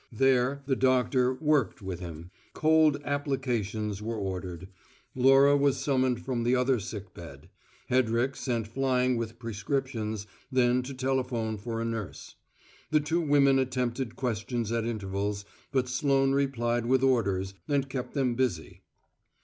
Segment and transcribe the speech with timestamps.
[0.11, 4.67] There, the doctor "worked" with him; cold "applications" were ordered;
[5.13, 7.49] Laura was summoned from the other sick bed;
[7.87, 12.33] Hedrick sent flying with prescriptions, then to telephone for a nurse.
[12.89, 18.33] The two women attempted questions at intervals, but Sloane replied with orders, and kept them
[18.33, 18.81] busy.